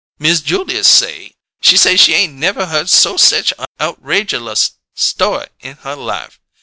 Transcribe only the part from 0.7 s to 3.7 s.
say, she say she ain't never hear no sech